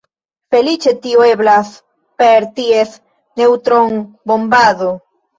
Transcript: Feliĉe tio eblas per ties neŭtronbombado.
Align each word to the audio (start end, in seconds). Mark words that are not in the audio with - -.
Feliĉe 0.53 0.91
tio 1.01 1.25
eblas 1.33 1.67
per 2.21 2.47
ties 2.59 2.95
neŭtronbombado. 3.41 4.89